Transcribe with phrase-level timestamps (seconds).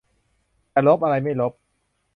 [0.71, 1.53] แต่ลบอะไรไม่ลบ